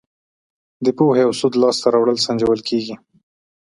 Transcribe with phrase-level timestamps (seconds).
[0.85, 2.95] د پوهې او سواد لاس ته راوړل سنجول کیږي.